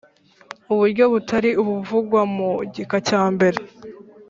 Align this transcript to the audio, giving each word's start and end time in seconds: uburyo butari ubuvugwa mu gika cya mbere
uburyo 0.73 1.03
butari 1.13 1.49
ubuvugwa 1.61 2.21
mu 2.35 2.49
gika 2.73 2.97
cya 3.07 3.21
mbere 3.33 3.59